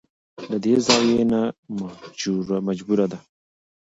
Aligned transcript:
له 0.51 0.57
دې 0.63 0.75
زاويې 0.85 1.23
نه 1.31 1.41
مجبوره 2.89 3.05
ده. 3.11 3.17